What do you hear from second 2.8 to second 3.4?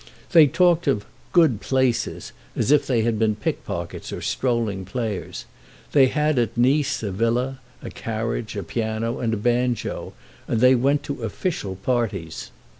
they had been